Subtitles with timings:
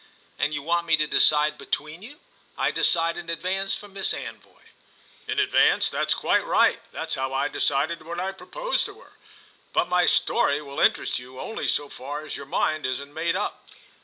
[0.39, 2.19] "And you want me to decide between you?
[2.57, 4.63] I decide in advance for Miss Anvoy."
[5.27, 6.79] "In advance—that's quite right.
[6.91, 9.11] That's how I decided when I proposed to her.
[9.73, 13.63] But my story will interest you only so far as your mind isn't made up."